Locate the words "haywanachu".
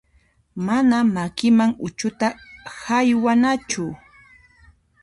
2.79-3.83